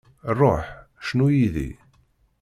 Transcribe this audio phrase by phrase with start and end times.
[0.37, 0.65] Ruḥ,
[1.07, 1.69] cnu yid-i.